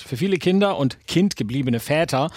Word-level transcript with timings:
Für 0.00 0.16
viele 0.16 0.38
Kinder 0.38 0.76
und 0.76 1.06
kindgebliebene 1.06 1.80
Väter 1.80 2.30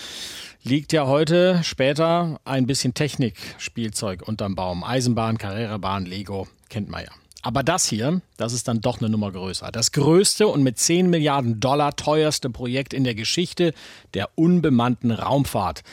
liegt 0.64 0.94
ja 0.94 1.08
heute 1.08 1.62
später 1.64 2.40
ein 2.46 2.66
bisschen 2.66 2.94
Technikspielzeug 2.94 4.22
unterm 4.28 4.56
Baum. 4.56 4.84
Eisenbahn, 4.84 5.38
Karrierebahn, 5.38 6.06
Lego, 6.06 6.48
kennt 6.70 6.90
man 6.90 7.04
ja. 7.04 7.12
Aber 7.42 7.62
das 7.62 7.88
hier, 7.88 8.22
das 8.38 8.54
ist 8.54 8.70
dann 8.70 8.80
doch 8.80 9.02
eine 9.02 9.10
Nummer 9.10 9.30
größer. 9.32 9.70
Das 9.72 9.92
größte 9.92 10.48
und 10.48 10.64
mit 10.64 10.80
10 10.80 11.10
Milliarden 11.10 11.60
Dollar 11.60 11.96
teuerste 11.98 12.50
Projekt 12.50 12.94
in 12.94 13.04
der 13.04 13.16
Geschichte 13.16 13.74
der 14.14 14.30
unbemannten 14.36 15.12
Raumfahrt. 15.12 15.84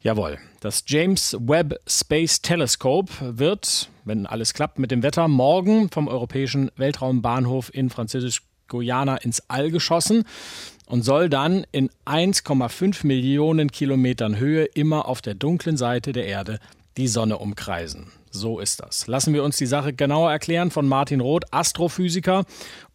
Jawohl, 0.00 0.38
das 0.60 0.84
James 0.86 1.36
Webb 1.38 1.80
Space 1.86 2.40
Telescope 2.40 3.12
wird, 3.20 3.90
wenn 4.04 4.24
alles 4.24 4.54
klappt 4.54 4.78
mit 4.78 4.90
dem 4.90 5.02
Wetter, 5.02 5.28
morgen 5.28 5.90
vom 5.90 6.08
Europäischen 6.08 6.70
Weltraumbahnhof 6.76 7.74
in 7.74 7.90
Französisch-Guyana 8.66 9.16
ins 9.16 9.42
All 9.48 9.70
geschossen 9.70 10.24
und 10.86 11.02
soll 11.02 11.28
dann 11.28 11.66
in 11.72 11.90
1,5 12.04 13.06
Millionen 13.06 13.70
Kilometern 13.70 14.38
Höhe 14.38 14.64
immer 14.64 15.06
auf 15.06 15.22
der 15.22 15.34
dunklen 15.34 15.76
Seite 15.76 16.12
der 16.12 16.26
Erde 16.26 16.58
die 16.96 17.08
Sonne 17.08 17.38
umkreisen. 17.38 18.12
So 18.30 18.58
ist 18.58 18.80
das. 18.80 19.06
Lassen 19.06 19.34
wir 19.34 19.42
uns 19.42 19.56
die 19.56 19.66
Sache 19.66 19.92
genauer 19.92 20.30
erklären 20.30 20.70
von 20.70 20.86
Martin 20.86 21.20
Roth, 21.20 21.52
Astrophysiker 21.52 22.44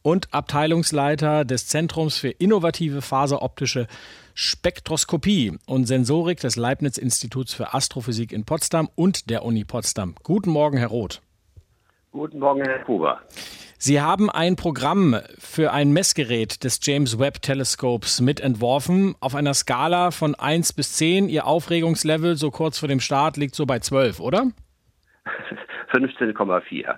und 0.03 0.33
Abteilungsleiter 0.33 1.45
des 1.45 1.67
Zentrums 1.67 2.17
für 2.17 2.29
innovative 2.29 3.01
faseroptische 3.01 3.87
Spektroskopie 4.33 5.57
und 5.65 5.85
Sensorik 5.85 6.39
des 6.39 6.55
Leibniz-Instituts 6.55 7.53
für 7.53 7.73
Astrophysik 7.73 8.31
in 8.31 8.45
Potsdam 8.45 8.89
und 8.95 9.29
der 9.29 9.43
Uni 9.43 9.65
Potsdam. 9.65 10.15
Guten 10.23 10.51
Morgen, 10.51 10.77
Herr 10.77 10.87
Roth. 10.87 11.21
Guten 12.11 12.39
Morgen, 12.39 12.61
Herr 12.63 12.85
Huber. 12.87 13.21
Sie 13.83 13.99
haben 13.99 14.29
ein 14.29 14.57
Programm 14.57 15.15
für 15.39 15.73
ein 15.73 15.91
Messgerät 15.91 16.63
des 16.63 16.79
James 16.83 17.17
Webb 17.17 17.41
Teleskops 17.41 18.21
mitentworfen. 18.21 19.15
Auf 19.21 19.33
einer 19.33 19.55
Skala 19.55 20.11
von 20.11 20.35
1 20.35 20.73
bis 20.73 20.97
10. 20.97 21.29
Ihr 21.29 21.47
Aufregungslevel 21.47 22.35
so 22.35 22.51
kurz 22.51 22.77
vor 22.77 22.87
dem 22.87 22.99
Start 22.99 23.37
liegt 23.37 23.55
so 23.55 23.65
bei 23.65 23.79
12, 23.79 24.19
oder? 24.19 24.51
15,4. 25.93 26.95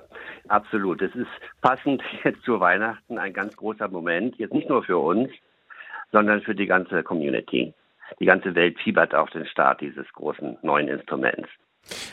Absolut. 0.49 1.01
Es 1.01 1.15
ist 1.15 1.29
passend 1.61 2.03
jetzt 2.25 2.43
zu 2.43 2.59
Weihnachten 2.59 3.17
ein 3.17 3.31
ganz 3.31 3.55
großer 3.55 3.87
Moment. 3.87 4.35
Jetzt 4.37 4.53
nicht 4.53 4.67
nur 4.67 4.83
für 4.83 4.97
uns, 4.97 5.29
sondern 6.11 6.41
für 6.41 6.53
die 6.53 6.65
ganze 6.65 7.01
Community. 7.01 7.73
Die 8.19 8.25
ganze 8.25 8.55
Welt 8.55 8.77
fiebert 8.77 9.15
auf 9.15 9.29
den 9.29 9.45
Start 9.45 9.79
dieses 9.79 10.11
großen 10.11 10.57
neuen 10.63 10.89
Instruments. 10.89 11.47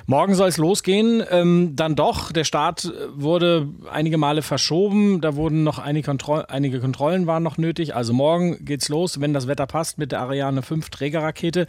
Morgen 0.06 0.34
soll 0.34 0.48
es 0.48 0.58
losgehen. 0.58 1.22
Ähm, 1.30 1.76
dann 1.76 1.94
doch, 1.94 2.32
der 2.32 2.44
Start 2.44 2.92
wurde 3.14 3.68
einige 3.90 4.18
Male 4.18 4.42
verschoben. 4.42 5.20
Da 5.20 5.36
wurden 5.36 5.62
noch 5.62 5.78
einige, 5.78 6.06
Kontroll 6.06 6.44
einige 6.48 6.80
Kontrollen 6.80 7.26
waren 7.26 7.42
noch 7.42 7.58
nötig. 7.58 7.94
Also 7.94 8.12
morgen 8.12 8.64
geht's 8.64 8.88
los, 8.88 9.20
wenn 9.20 9.32
das 9.32 9.48
Wetter 9.48 9.66
passt, 9.66 9.98
mit 9.98 10.12
der 10.12 10.20
Ariane 10.20 10.62
5 10.62 10.90
Trägerrakete. 10.90 11.66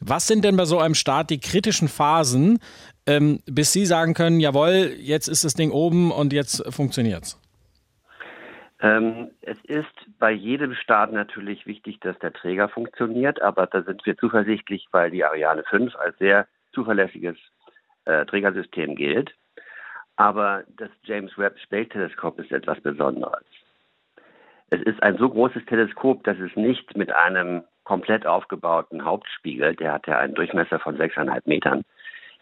Was 0.00 0.26
sind 0.26 0.44
denn 0.44 0.56
bei 0.56 0.64
so 0.64 0.78
einem 0.78 0.94
Start 0.94 1.30
die 1.30 1.40
kritischen 1.40 1.88
Phasen, 1.88 2.58
ähm, 3.06 3.40
bis 3.46 3.72
Sie 3.72 3.84
sagen 3.84 4.14
können, 4.14 4.40
jawohl, 4.40 4.94
jetzt 4.98 5.28
ist 5.28 5.44
das 5.44 5.54
Ding 5.54 5.70
oben 5.70 6.10
und 6.10 6.32
jetzt 6.32 6.64
funktioniert's? 6.72 7.38
Ähm, 8.82 9.30
es 9.42 9.58
ist 9.64 9.86
bei 10.18 10.30
jedem 10.32 10.74
Start 10.74 11.12
natürlich 11.12 11.66
wichtig, 11.66 12.00
dass 12.00 12.18
der 12.18 12.32
Träger 12.32 12.70
funktioniert, 12.70 13.42
aber 13.42 13.66
da 13.66 13.82
sind 13.82 14.04
wir 14.06 14.16
zuversichtlich, 14.16 14.86
weil 14.90 15.10
die 15.10 15.22
Ariane 15.22 15.64
5 15.68 15.94
als 15.96 16.16
sehr 16.18 16.46
zuverlässiges 16.72 17.36
äh, 18.04 18.24
Trägersystem 18.26 18.94
gilt. 18.94 19.34
Aber 20.16 20.64
das 20.76 20.90
James 21.04 21.36
Webb 21.38 21.58
Space 21.60 21.88
Teleskop 21.88 22.38
ist 22.38 22.52
etwas 22.52 22.80
Besonderes. 22.80 23.44
Es 24.70 24.80
ist 24.82 25.02
ein 25.02 25.16
so 25.16 25.28
großes 25.28 25.64
Teleskop, 25.66 26.22
dass 26.24 26.38
es 26.38 26.54
nicht 26.56 26.96
mit 26.96 27.12
einem 27.12 27.62
komplett 27.84 28.26
aufgebauten 28.26 29.04
Hauptspiegel, 29.04 29.74
der 29.74 29.92
hat 29.92 30.06
ja 30.06 30.18
einen 30.18 30.34
Durchmesser 30.34 30.78
von 30.78 30.96
sechseinhalb 30.96 31.46
Metern, 31.46 31.82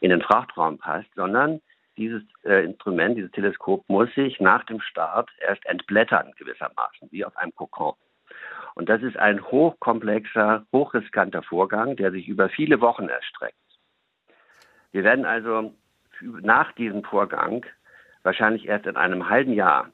in 0.01 0.11
den 0.11 0.23
Frachtraum 0.23 0.79
passt, 0.79 1.09
sondern 1.15 1.61
dieses 1.97 2.23
äh, 2.45 2.65
Instrument, 2.65 3.16
dieses 3.16 3.31
Teleskop 3.33 3.89
muss 3.89 4.12
sich 4.15 4.41
nach 4.41 4.65
dem 4.65 4.81
Start 4.81 5.31
erst 5.41 5.65
entblättern 5.66 6.33
gewissermaßen, 6.37 7.09
wie 7.10 7.25
auf 7.25 7.37
einem 7.37 7.55
Kokon. 7.55 7.95
Und 8.75 8.89
das 8.89 9.03
ist 9.03 9.16
ein 9.16 9.43
hochkomplexer, 9.43 10.65
hochriskanter 10.72 11.43
Vorgang, 11.43 11.97
der 11.97 12.12
sich 12.12 12.28
über 12.28 12.49
viele 12.49 12.81
Wochen 12.81 13.09
erstreckt. 13.09 13.56
Wir 14.93 15.04
werden 15.04 15.25
also 15.25 15.72
nach 16.21 16.72
diesem 16.72 17.04
Vorgang 17.04 17.65
wahrscheinlich 18.22 18.66
erst 18.66 18.87
in 18.87 18.97
einem 18.97 19.28
halben 19.28 19.53
Jahr 19.53 19.91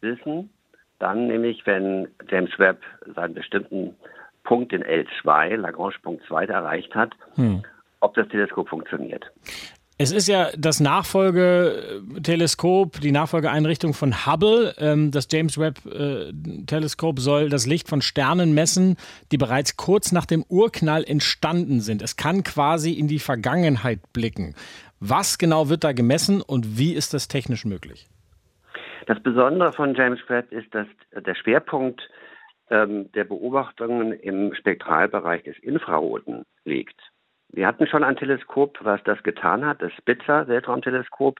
wissen, 0.00 0.50
dann 0.98 1.28
nämlich, 1.28 1.66
wenn 1.66 2.08
James 2.28 2.58
Webb 2.58 2.82
seinen 3.14 3.34
bestimmten 3.34 3.94
Punkt 4.42 4.72
in 4.72 4.82
L2, 4.82 5.56
Lagrange-Punkt 5.56 6.24
2 6.26 6.46
erreicht 6.46 6.94
hat, 6.94 7.12
hm. 7.34 7.62
ob 8.00 8.14
das 8.14 8.28
Teleskop 8.28 8.68
funktioniert. 8.68 9.30
Es 10.00 10.12
ist 10.12 10.28
ja 10.28 10.50
das 10.56 10.78
Nachfolgeteleskop, 10.78 13.00
die 13.00 13.10
Nachfolgeeinrichtung 13.10 13.94
von 13.94 14.26
Hubble. 14.26 14.72
Ähm, 14.78 15.10
das 15.10 15.26
James 15.28 15.58
Webb-Teleskop 15.58 17.18
soll 17.18 17.48
das 17.48 17.66
Licht 17.66 17.88
von 17.88 18.00
Sternen 18.00 18.54
messen, 18.54 18.96
die 19.32 19.38
bereits 19.38 19.76
kurz 19.76 20.12
nach 20.12 20.24
dem 20.24 20.44
Urknall 20.48 21.02
entstanden 21.02 21.80
sind. 21.80 22.00
Es 22.00 22.16
kann 22.16 22.44
quasi 22.44 22.92
in 22.92 23.08
die 23.08 23.18
Vergangenheit 23.18 23.98
blicken. 24.12 24.54
Was 25.00 25.36
genau 25.36 25.68
wird 25.68 25.82
da 25.82 25.90
gemessen 25.90 26.42
und 26.42 26.78
wie 26.78 26.94
ist 26.94 27.12
das 27.12 27.26
technisch 27.26 27.64
möglich? 27.64 28.06
Das 29.06 29.20
Besondere 29.20 29.72
von 29.72 29.96
James 29.96 30.20
Webb 30.28 30.52
ist, 30.52 30.72
dass 30.72 30.86
der 31.26 31.34
Schwerpunkt 31.34 32.08
ähm, 32.70 33.10
der 33.16 33.24
Beobachtungen 33.24 34.12
im 34.12 34.54
Spektralbereich 34.54 35.42
des 35.42 35.58
Infraroten 35.58 36.44
liegt. 36.64 36.94
Wir 37.50 37.66
hatten 37.66 37.86
schon 37.86 38.04
ein 38.04 38.16
Teleskop, 38.16 38.78
was 38.82 39.02
das 39.04 39.22
getan 39.22 39.64
hat, 39.64 39.80
das 39.82 39.92
Spitzer 39.94 40.48
Weltraumteleskop, 40.48 41.38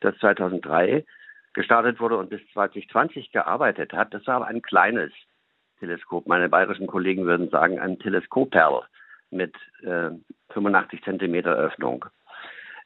das 0.00 0.16
2003 0.18 1.04
gestartet 1.52 1.98
wurde 1.98 2.16
und 2.16 2.30
bis 2.30 2.40
2020 2.52 3.32
gearbeitet 3.32 3.92
hat. 3.92 4.14
Das 4.14 4.26
war 4.26 4.36
aber 4.36 4.46
ein 4.46 4.62
kleines 4.62 5.12
Teleskop. 5.80 6.26
Meine 6.26 6.48
bayerischen 6.48 6.86
Kollegen 6.86 7.24
würden 7.24 7.50
sagen, 7.50 7.78
ein 7.78 7.98
Teleskoperl 7.98 8.84
mit 9.30 9.54
äh, 9.82 10.10
85 10.50 11.02
Zentimeter 11.02 11.54
Öffnung. 11.54 12.04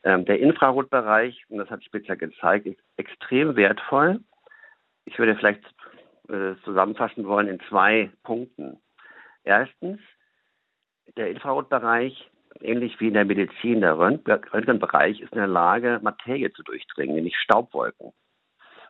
Ähm, 0.05 0.25
der 0.25 0.41
Infrarotbereich, 0.41 1.45
und 1.49 1.59
das 1.59 1.71
hat 1.71 1.85
Spitzer 1.85 2.17
gezeigt, 2.17 2.67
ist 2.67 2.81
extrem 2.97 3.57
wertvoll. 3.57 4.21
Ich 5.05 5.19
würde 5.19 5.37
vielleicht 5.37 5.63
äh, 6.29 6.55
zusammenfassen 6.65 7.27
wollen 7.27 7.49
in 7.49 7.61
zwei 7.69 8.11
Punkten. 8.23 8.81
Erstens, 9.45 10.01
der 11.17 11.31
Infrarotbereich 11.31 12.31
ähnlich 12.61 12.99
wie 13.01 13.09
in 13.09 13.15
der 13.15 13.25
Medizin, 13.25 13.81
der 13.81 13.99
Röntgenbereich 13.99 15.21
ist 15.21 15.33
in 15.33 15.39
der 15.39 15.47
Lage, 15.47 16.01
Materie 16.03 16.53
zu 16.53 16.63
durchdringen, 16.63 17.15
nämlich 17.15 17.37
Staubwolken. 17.37 18.13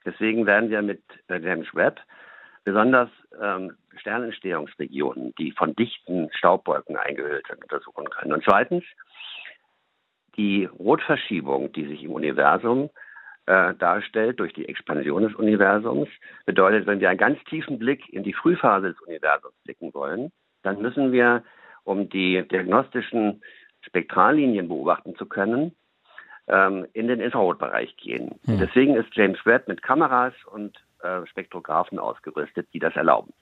Deswegen 0.05 0.47
werden 0.47 0.71
wir 0.71 0.83
mit 0.83 1.03
äh, 1.29 1.39
James 1.39 1.73
Webb 1.75 2.01
besonders 2.65 3.11
ähm, 3.41 3.77
Sternentstehungsregionen, 3.97 5.35
die 5.39 5.53
von 5.53 5.75
dichten 5.75 6.29
Staubwolken 6.33 6.97
eingehüllt 6.97 7.47
sind, 7.49 7.63
untersuchen 7.63 8.09
können. 8.11 8.33
Und 8.33 8.45
zweitens, 8.45 8.85
die 10.37 10.65
Rotverschiebung, 10.65 11.73
die 11.73 11.87
sich 11.87 12.03
im 12.05 12.13
Universum 12.13 12.91
äh, 13.47 13.75
darstellt 13.75 14.41
durch 14.41 14.53
die 14.53 14.69
Expansion 14.69 15.25
des 15.25 15.35
Universums, 15.35 16.09
bedeutet, 16.47 16.87
wenn 16.87 17.01
wir 17.01 17.11
einen 17.11 17.19
ganz 17.19 17.43
tiefen 17.45 17.79
Blick 17.79 18.09
in 18.13 18.23
die 18.23 18.33
Frühphase 18.33 18.93
des 18.93 19.01
Universums 19.01 19.55
blicken 19.65 19.93
wollen, 19.95 20.33
dann 20.63 20.81
müssen 20.81 21.13
wir 21.13 21.43
um 21.85 22.09
die 22.09 22.43
diagnostischen 22.51 23.43
Spektrallinien 23.83 24.69
beobachten 24.69 25.17
zu 25.17 25.27
können, 25.27 25.75
ähm, 26.49 26.87
in 26.93 27.09
den 27.09 27.21
Infrarotbereich 27.21 27.97
gehen. 27.97 28.33
Hm. 28.45 28.59
Deswegen 28.59 28.97
ist 28.97 29.09
James 29.13 29.39
Webb 29.45 29.69
mit 29.69 29.83
Kameras 29.83 30.35
und 30.51 30.77
äh, 31.03 31.27
Spektrographen 31.27 31.99
ausgerüstet, 31.99 32.69
die 32.73 32.79
das 32.79 32.95
erlauben. 32.95 33.33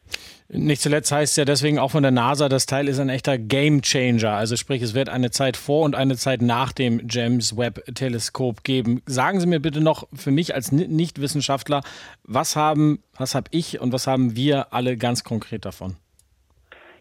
Nicht 0.49 0.81
zuletzt 0.81 1.13
heißt 1.13 1.33
es 1.33 1.37
ja 1.37 1.45
deswegen 1.45 1.79
auch 1.79 1.91
von 1.91 2.03
der 2.03 2.11
NASA, 2.11 2.49
das 2.49 2.67
Teil 2.67 2.89
ist 2.89 2.99
ein 2.99 3.11
echter 3.11 3.39
Game 3.39 3.83
Changer. 3.83 4.33
Also 4.33 4.57
sprich, 4.57 4.83
es 4.83 4.95
wird 4.95 5.09
eine 5.09 5.31
Zeit 5.31 5.57
vor 5.57 5.85
und 5.85 5.95
eine 5.95 6.17
Zeit 6.17 6.43
nach 6.43 6.73
dem 6.73 7.03
James 7.09 7.57
Webb 7.57 7.85
Teleskop 7.95 8.65
geben. 8.65 9.03
Sagen 9.07 9.41
Sie 9.41 9.47
mir 9.47 9.61
bitte 9.61 9.83
noch 9.83 10.09
für 10.15 10.31
mich 10.31 10.55
als 10.55 10.73
Nichtwissenschaftler, 10.73 11.83
was 12.25 12.57
haben, 12.57 13.03
was 13.17 13.35
habe 13.35 13.49
ich 13.51 13.79
und 13.81 13.93
was 13.93 14.07
haben 14.07 14.37
wir 14.37 14.73
alle 14.73 14.97
ganz 14.97 15.23
konkret 15.23 15.65
davon? 15.65 15.97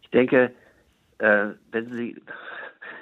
Ich 0.02 0.10
denke, 0.10 0.52
äh, 1.20 1.50
wenn 1.72 1.92
Sie 1.92 2.22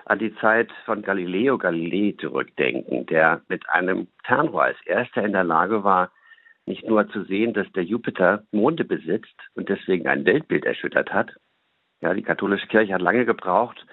an 0.06 0.20
die 0.20 0.36
Zeit 0.36 0.72
von 0.86 1.02
Galileo 1.02 1.58
Galilei 1.58 2.16
zurückdenken, 2.20 3.06
der 3.06 3.42
mit 3.48 3.70
einem 3.70 4.08
Fernrohr 4.24 4.64
als 4.64 4.78
erster 4.86 5.24
in 5.24 5.34
der 5.34 5.44
Lage 5.44 5.84
war, 5.84 6.12
nicht 6.66 6.86
nur 6.88 7.10
zu 7.10 7.24
sehen, 7.24 7.54
dass 7.54 7.72
der 7.74 7.84
Jupiter 7.84 8.44
Monde 8.52 8.84
besitzt 8.84 9.36
und 9.56 9.70
deswegen 9.70 10.08
ein 10.08 10.26
Weltbild 10.26 10.66
erschüttert 10.66 11.14
hat. 11.14 11.32
Ja, 12.02 12.14
die 12.14 12.24
katholische 12.24 12.68
Kirche 12.68 12.94
hat 12.94 13.02
lange 13.02 13.26
gebraucht, 13.26 13.86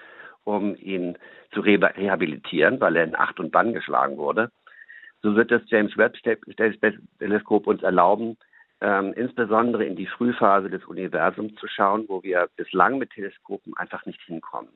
um 0.43 0.75
ihn 0.75 1.17
zu 1.53 1.61
rehabilitieren, 1.61 2.79
weil 2.79 2.97
er 2.97 3.05
in 3.05 3.15
Acht 3.15 3.39
und 3.39 3.51
Bann 3.51 3.73
geschlagen 3.73 4.17
wurde. 4.17 4.51
So 5.21 5.35
wird 5.35 5.51
das 5.51 5.63
James 5.67 5.97
Webb 5.97 6.17
Teleskop 7.19 7.65
uns 7.67 7.81
erlauben, 7.81 8.37
ähm, 8.81 9.13
insbesondere 9.13 9.85
in 9.85 9.95
die 9.95 10.07
Frühphase 10.07 10.69
des 10.69 10.85
Universums 10.85 11.55
zu 11.55 11.67
schauen, 11.67 12.05
wo 12.07 12.23
wir 12.23 12.49
bislang 12.55 12.97
mit 12.97 13.11
Teleskopen 13.11 13.75
einfach 13.77 14.05
nicht 14.05 14.21
hinkommen. 14.21 14.69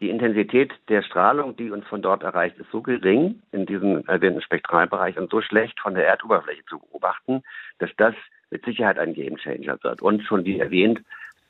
Die 0.00 0.10
Intensität 0.10 0.72
der 0.88 1.02
Strahlung, 1.02 1.56
die 1.56 1.70
uns 1.70 1.86
von 1.86 2.02
dort 2.02 2.24
erreicht, 2.24 2.58
ist 2.58 2.70
so 2.72 2.82
gering 2.82 3.42
in 3.52 3.64
diesem 3.64 4.04
erwähnten 4.06 4.42
Spektralbereich 4.42 5.16
und 5.18 5.30
so 5.30 5.40
schlecht 5.40 5.78
von 5.80 5.94
der 5.94 6.06
Erdoberfläche 6.06 6.64
zu 6.66 6.80
beobachten, 6.80 7.42
dass 7.78 7.90
das 7.96 8.14
mit 8.50 8.64
Sicherheit 8.64 8.98
ein 8.98 9.14
Gamechanger 9.14 9.78
wird. 9.82 10.02
Und 10.02 10.22
schon 10.24 10.44
wie 10.44 10.58
erwähnt, 10.58 11.00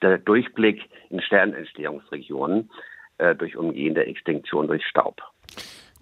der 0.02 0.18
Durchblick 0.18 0.88
in 1.08 1.20
Sternentstehungsregionen 1.20 2.70
äh, 3.18 3.34
durch 3.34 3.56
umgehende 3.56 4.04
Extinktion 4.06 4.68
durch 4.68 4.86
Staub. 4.86 5.22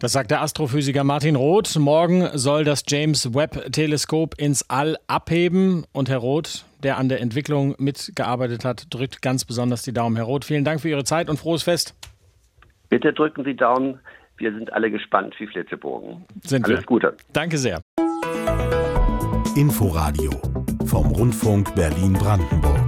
Das 0.03 0.11
sagt 0.11 0.33
der 0.33 0.43
Astrophysiker 0.43 1.05
Martin 1.05 1.37
Roth. 1.37 1.79
Morgen 1.79 2.29
soll 2.37 2.65
das 2.65 2.83
James 2.89 3.37
Webb 3.37 3.71
Teleskop 3.71 4.35
ins 4.37 4.69
All 4.69 4.97
abheben. 5.07 5.85
Und 5.93 6.09
Herr 6.09 6.19
Roth, 6.19 6.65
der 6.83 6.99
an 6.99 7.09
der 7.09 7.21
Entwicklung 7.21 7.77
mitgearbeitet 7.79 8.65
hat, 8.65 8.93
drückt 8.93 9.23
ganz 9.23 9.45
besonders 9.45 9.83
die 9.83 9.93
Daumen. 9.93 10.17
Herr 10.17 10.25
Roth, 10.25 10.45
vielen 10.45 10.65
Dank 10.65 10.81
für 10.81 10.89
Ihre 10.89 11.05
Zeit 11.05 11.31
und 11.31 11.39
frohes 11.39 11.63
Fest. 11.63 11.95
Bitte 12.89 13.13
drücken 13.13 13.45
Sie 13.45 13.55
Daumen. 13.55 14.01
Wir 14.39 14.53
sind 14.53 14.73
alle 14.73 14.91
gespannt 14.91 15.37
wie 15.39 15.47
Flitzebogen. 15.47 16.25
Sind 16.43 16.65
Alles 16.65 16.81
wir. 16.81 16.87
Gute. 16.87 17.17
Danke 17.33 17.57
sehr. 17.57 17.81
Inforadio 19.55 20.33
vom 20.85 21.07
Rundfunk 21.13 21.73
Berlin-Brandenburg. 21.77 22.82